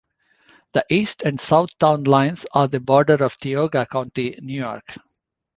The 0.73 0.83
east 0.89 1.21
and 1.21 1.39
south 1.39 1.77
town 1.77 2.05
lines 2.05 2.47
are 2.53 2.67
the 2.67 2.79
border 2.79 3.23
of 3.23 3.37
Tioga 3.37 3.85
County, 3.85 4.35
New 4.41 4.57
York. 4.59 4.95